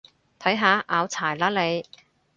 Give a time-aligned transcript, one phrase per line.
[0.39, 1.85] 睇下，拗柴喇你